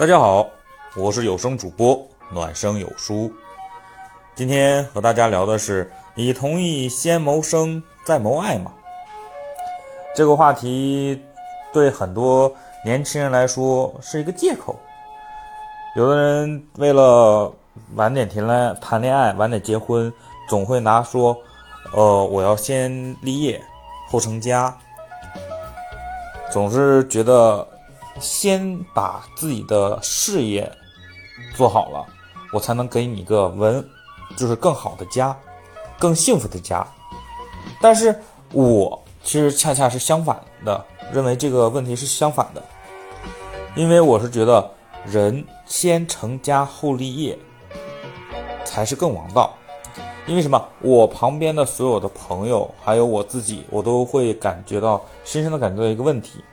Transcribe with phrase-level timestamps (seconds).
[0.00, 0.48] 大家好，
[0.96, 3.30] 我是有声主播暖声有书。
[4.34, 8.72] 今天和大家聊的是：你同意先谋生再谋爱吗？
[10.16, 11.22] 这个话题
[11.70, 12.50] 对很多
[12.82, 14.74] 年轻人来说是一个借口。
[15.94, 17.52] 有的人为了
[17.94, 20.10] 晚点谈恋谈恋爱，晚点结婚，
[20.48, 21.36] 总会拿说
[21.92, 22.90] ：“呃，我要先
[23.20, 23.60] 立业
[24.08, 24.74] 后成家。”
[26.50, 27.68] 总是觉得。
[28.20, 30.70] 先把自己的事业
[31.56, 32.06] 做好了，
[32.52, 33.84] 我才能给你一个稳，
[34.36, 35.36] 就是更好的家，
[35.98, 36.86] 更幸福的家。
[37.80, 38.14] 但是
[38.52, 42.62] 我其实恰恰是相反的，认为这个问题是相反的，
[43.74, 44.70] 因为我是觉得
[45.06, 47.38] 人先成家后立业
[48.64, 49.54] 才是更王道。
[50.26, 50.62] 因为什么？
[50.80, 56.44] 我旁边的所有的朋友，还有我自己，我都会感觉到深深的感觉到一个问题。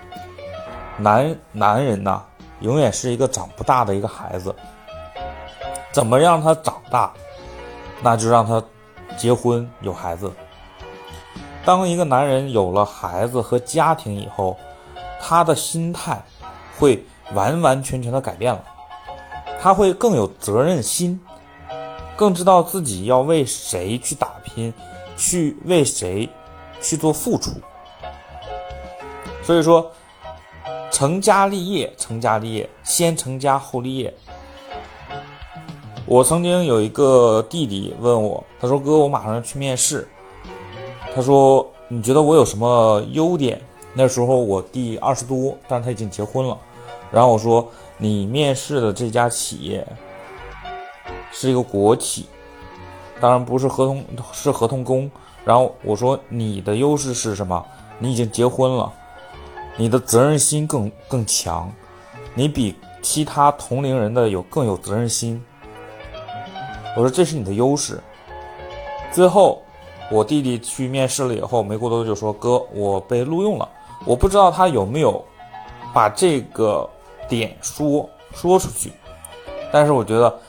[0.99, 2.23] 男男人呐，
[2.61, 4.53] 永远是一个长不大的一个孩子。
[5.91, 7.11] 怎么让他长大？
[8.01, 8.63] 那就让他
[9.15, 10.31] 结婚有孩子。
[11.63, 14.57] 当一个男人有了孩子和家庭以后，
[15.21, 16.19] 他的心态
[16.79, 18.63] 会完完全全的改变了。
[19.61, 21.19] 他会更有责任心，
[22.15, 24.73] 更知道自己要为谁去打拼，
[25.15, 26.27] 去为谁
[26.81, 27.51] 去做付出。
[29.43, 29.91] 所以说。
[30.91, 34.13] 成家立业，成家立业，先成家后立业。
[36.05, 40.07] 我曾经有一个弟弟问我，他说：“哥，我马上要去面试。”
[41.13, 43.61] 他说：“你觉得我有什么优点？”
[43.93, 46.57] 那时候我弟二十多，但是他已经结婚了。
[47.11, 49.85] 然后我说：“你面试的这家企业
[51.31, 52.27] 是一个国企，
[53.19, 55.09] 当然不是合同，是合同工。”
[55.43, 57.65] 然后我说：“你的优势是什么？
[57.99, 58.91] 你已经结婚了。”
[59.77, 61.71] 你的责任心更更强，
[62.33, 65.41] 你比其他同龄人的有更有责任心。
[66.95, 68.01] 我说这是你的优势。
[69.11, 69.61] 最后，
[70.11, 73.69] 我弟弟去面试了以后，没过多久说：“哥，我被录用了。”
[74.03, 75.23] 我不知道他有没有
[75.93, 76.87] 把这个
[77.27, 78.91] 点说说出去，
[79.71, 80.39] 但是我觉得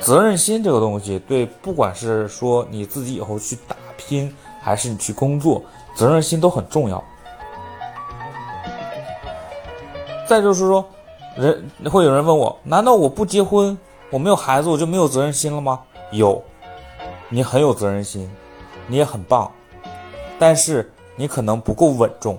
[0.00, 5.62] 责任心这个东西，对不管是说你自己以后去打拼，还是你去工作，
[5.94, 7.02] 责任心都很重要。
[10.26, 10.84] 再就是说，
[11.36, 13.78] 人会有人问我：难道我不结婚，
[14.10, 15.80] 我没有孩子，我就没有责任心了吗？
[16.10, 16.42] 有，
[17.28, 18.28] 你很有责任心，
[18.88, 19.50] 你也很棒，
[20.36, 22.36] 但是你可能不够稳重。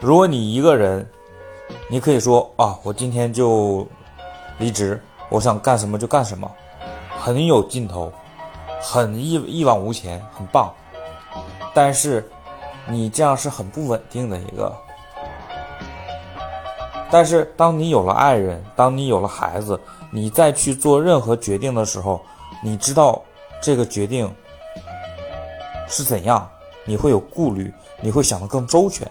[0.00, 1.06] 如果你一个人，
[1.90, 3.86] 你可以说啊，我今天就
[4.58, 4.98] 离职，
[5.28, 6.50] 我想干什么就干什么，
[7.18, 8.10] 很有劲头，
[8.80, 10.72] 很一一往无前，很棒。
[11.74, 12.26] 但是
[12.86, 14.74] 你这样是很不稳定的一个。
[17.10, 19.80] 但是，当你有了爱人，当你有了孩子，
[20.10, 22.20] 你再去做任何决定的时候，
[22.62, 23.22] 你知道
[23.62, 24.30] 这个决定
[25.88, 26.46] 是怎样，
[26.84, 29.10] 你会有顾虑，你会想得更周全。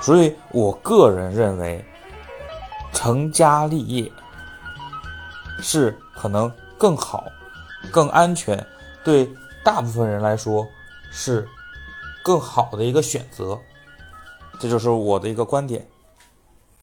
[0.00, 1.84] 所以我个人认为，
[2.92, 4.10] 成家立业
[5.60, 7.24] 是可能更好、
[7.90, 8.66] 更安全，
[9.04, 9.30] 对
[9.62, 10.66] 大部分人来说
[11.12, 11.46] 是
[12.24, 13.58] 更好的一个选择。
[14.58, 15.86] 这就是我的一个观点。